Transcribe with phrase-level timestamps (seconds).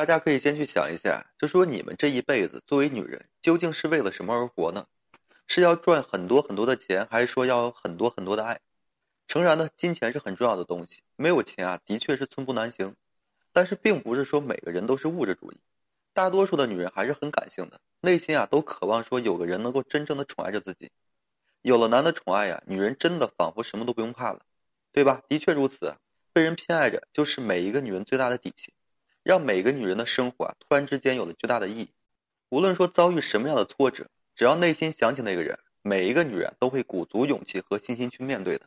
[0.00, 4.86] 大家可以先去想一下，就说你们这一辈子作为女人，究竟是为了什么而活呢？
[5.46, 8.60] 是要赚很多很多的钱，还是说要有很多很多的爱？
[9.28, 12.96] 诚然呢，金钱是很重要的东西，没有钱啊，的确是寸步难行。
[13.52, 15.58] 但是并不是说每个人都是物质主义，
[16.14, 20.90] 大多数的女人还是很感性的，内心啊都渴望说有个人能够真正的宠爱着自己。
[21.60, 24.40] 有了男的宠爱呀，女人真的仿佛什么都不用怕了，
[24.92, 25.20] 对吧？
[25.28, 25.94] 的确如此，
[26.32, 28.72] 被人偏爱着就是每一个女人最大的底气。
[29.30, 31.90] 让每个女人的生活啊，突然之间有了巨大的意义。
[32.48, 38.66] 无论说遭遇什么样的挫折，只要内心想起那个人，每一个女人都会鼓足勇气和信心去面对的。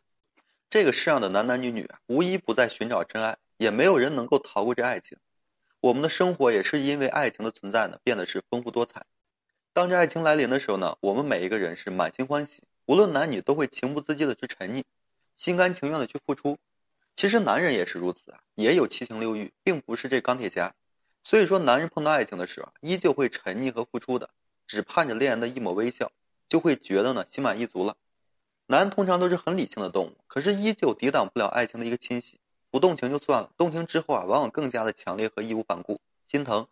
[0.70, 5.18] 这个世上的男男女女啊，无一不在寻找真爱，也没有人能够逃过这爱情。
[5.82, 9.04] 我们的生活也是因为爱情的存在呢，变得是丰富多彩。
[9.74, 14.84] 当这爱情来临的时候呢，我们每一个人是满心欢喜，无论男女都会情不自禁的去沉溺，
[15.34, 16.56] 心甘情愿的去付出。
[17.16, 20.74] 其实男人也是如此啊，也有七情六欲，并不是这钢铁侠。
[21.22, 24.30] 所以说，男人碰到爱情的时候，依旧会沉溺和付出的，
[24.66, 26.12] 只盼着恋人的一抹微笑，
[26.48, 27.96] 就会觉得呢心满意足了。
[28.66, 32.40] 男人通常都是很理性的动物，可是依旧抵挡不了爱情的一个侵袭。
[32.70, 36.00] 不动情就算了，动情之后啊，往往更加的强烈和义无反顾。
[36.26, 36.66] 心疼，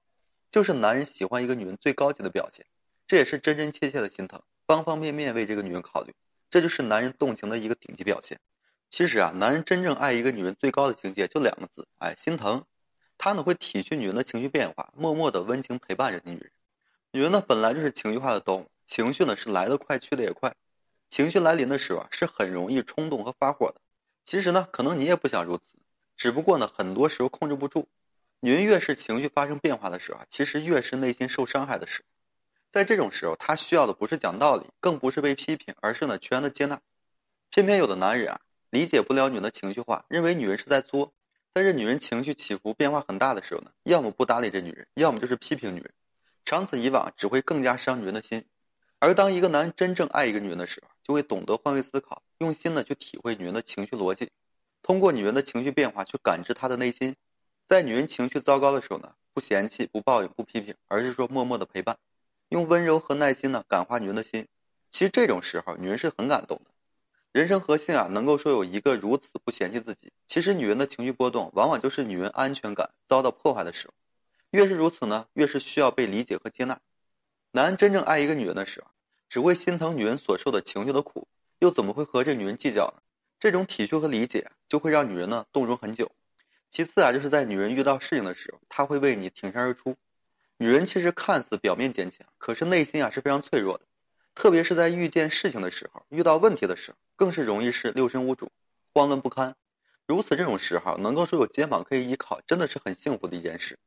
[0.50, 2.66] 就是男人喜欢一个女人最高级的表现，
[3.06, 6.14] 这也是真真切切的心疼，方方面面为这个女人考虑，
[6.50, 8.40] 这就是男人动情的一个顶级表现。
[8.92, 12.66] 其实啊，男人真正爱一个女人最高的境界就两个字，哎，心疼。
[13.16, 16.50] 他呢会体恤女人的情绪变化，默默的温情陪伴着女人。
[17.10, 20.54] 女人呢本来就是情绪化的动物，情绪呢是来得快去得也快。
[21.08, 23.80] 情绪来临的时候啊，是很容易冲动和发火的。
[24.26, 25.64] 其实呢，可能你也不想如此，
[26.18, 27.88] 只不过呢，很多时候控制不住。
[28.40, 32.04] 女人越是情绪发生变化的时候啊，其实越是内心受伤害的时候。
[32.70, 36.82] 在这种时候，她需要的不是讲道理，更不是被批评，而是呢全然的接纳。
[37.48, 38.40] 偏偏有的男人啊。
[38.72, 41.12] 理解不了女人的情绪化，认为女人是在作。
[41.52, 45.92] 在这女人情绪起伏变化很大的时候呢，要么不搭理这女人，要么就是批评女人。
[46.46, 48.46] 长此以往，只会更加伤女人的心。
[48.98, 54.30] 而当一个男人真正爱一个女人的时候，就会懂得换位思考，用心的去体会女人的情绪逻辑，
[54.80, 57.14] 通过女人的情绪变化去感知她的内心。
[57.68, 61.98] 在女人情绪糟糕的时候呢，不嫌弃、不抱怨、不批评，而是说默默的陪伴，
[62.48, 64.48] 用温柔和耐心呢感化女人的心。
[64.90, 66.71] 其实这种时候，女人是很感动的。
[67.32, 70.12] 人生核心啊，能够说有一个如此不嫌弃自己。
[70.26, 73.94] 其实女人的情绪波动，往往就是女人安全感遭到破坏的时候。
[74.50, 76.78] 越是如此呢，越是需要被理解和接纳。
[77.50, 78.90] 男人真正爱一个女人的时候，
[79.30, 81.26] 只会心疼女人所受的情绪的苦，
[81.58, 83.02] 又怎么会和这女人计较呢？
[83.40, 86.12] 这种体恤和理解，就会让女人呢动容很久。
[86.68, 89.96] 其次啊，就是在女人遇到事情的时候，她会为你挺身而出。
[90.58, 93.86] 女人其实看似表面坚强，可是内心啊是非常脆弱的。
[94.34, 98.50] 特别是在遇见事情的时候，遇到问题的时候，更是容易是六神无主、
[98.94, 99.54] 慌乱不堪。
[100.06, 103.78] 如此这种时候，能够说有肩膀可以依靠，真的是很幸福的一件事。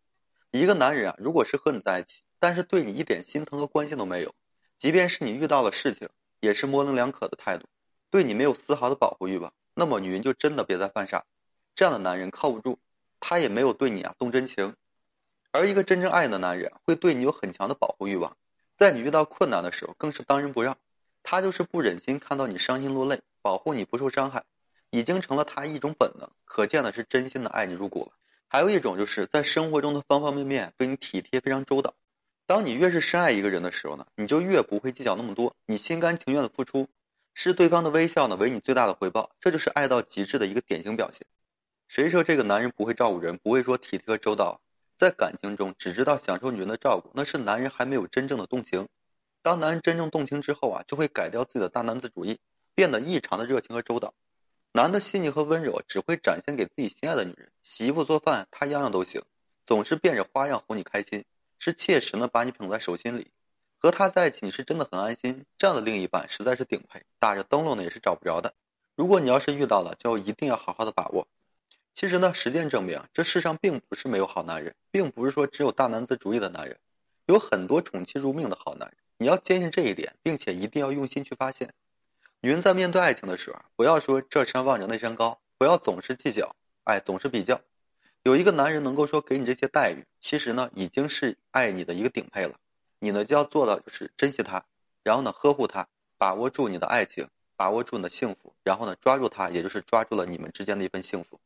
[0.51, 4.33] 一个男人啊，如果是和你在一起，但是对你一点心疼和关心都没有，
[4.78, 6.07] 即便是你遇到了事情，
[6.39, 7.67] 也是模棱两可的态度，
[8.09, 11.25] 对你没有丝毫的保护欲望，那么女人就真的别再犯傻。
[11.75, 12.79] 这样的男人靠不住，
[13.19, 14.75] 他也没有对你啊动真情。
[15.51, 18.38] 而一个真正爱你的男人，会对你有很强的保护欲望。
[18.78, 20.78] 在你遇到困难的时候，更是当仁不让。
[21.24, 24.44] 他就是不忍心看到你伤心落泪，保护你不受伤害，
[24.91, 26.30] 已经成了他一种本能。
[26.46, 28.12] 可见的是真心的爱你入骨了。
[28.47, 31.96] 还有一种就是在生活中的方方面面对你体贴非常周到。
[32.46, 36.88] 当你越是深爱一个人的时候呢，你就越不会计较那么多，你心甘情愿的付出，
[37.34, 41.25] 视对方的微笑呢为你最大的回报，这就是爱到极致的一个典型表现。
[41.88, 44.62] 谁说这个男人不会照顾人，不会说体贴和周到？
[44.97, 48.88] 在感情中只知道享受女人的照顾，那是男人还没有真正的动情。
[49.41, 52.39] 当男人真正动情之后啊，就会改掉自己的大男子主义，
[52.73, 54.13] 变得异常的热情和周到。
[54.72, 59.22] 男的细腻和温柔只会展现给自己心爱的女人，洗衣服做饭他样样都行，
[59.66, 61.25] 总是变着花样哄你开心，
[61.59, 63.31] 是切实的把你捧在手心里。
[63.77, 68.53] 和他在一起你是真的很安心，这样的另一半实在是顶配，打着灯笼呢也是找不着的。
[68.95, 71.27] 如果你要是遇到了，就一定要好好的把握。
[71.95, 76.77] 其实呢，实践证明，这世上并不是没有好男人，并不是说只有大男子主义的男人，
[77.25, 78.97] 有很多宠妻如命的好男人。
[79.18, 81.74] 你要坚信这一点，并且一定要用心去发现。
[82.42, 86.53] 女人在面对爱情的时候，不要说这山望着那山高，不要总是计较，
[86.83, 87.62] 哎，总是比较。
[88.24, 92.56] 有一个男人能够说给你这些待遇，其实呢，已经是爱你的一个顶配了。
[93.00, 94.65] 你呢，就要做到就是珍惜他，
[95.01, 95.88] 然后呢，呵护他，
[96.18, 101.39] 把握住你的爱情，把握住你的幸福，然后呢，抓住他，也就是抓住了你们之间的一份幸福。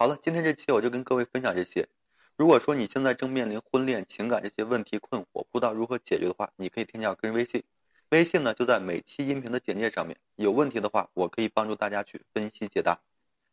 [0.00, 1.88] 好了，今天这期我就跟各位分享这些。
[2.36, 7.64] 如果说你现在正面临婚恋、情感这些问题困惑，不知道如何解决的话，你可以添加我个人微信，
[8.10, 10.16] 微信呢就在每期音频的简介上面。
[10.36, 13.00] 有问题的话，我可以帮助大家去分析解答。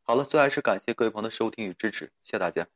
[0.04, 2.68] 好了，最后还是感谢各位朋友的收听与支持，谢谢大家。